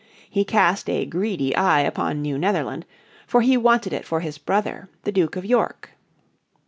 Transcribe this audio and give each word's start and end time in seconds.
He 0.27 0.43
cast 0.43 0.89
a 0.89 1.05
greedy 1.05 1.55
eye 1.55 1.81
upon 1.81 2.23
New 2.23 2.39
Netherland, 2.39 2.87
for 3.27 3.41
he 3.41 3.55
wanted 3.55 3.93
it 3.93 4.03
for 4.03 4.21
his 4.21 4.39
brother, 4.39 4.89
the 5.03 5.11
Duke 5.11 5.35
of 5.35 5.45
York. 5.45 5.91